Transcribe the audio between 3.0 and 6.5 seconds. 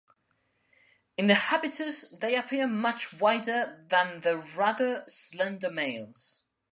wider than the rather slender males.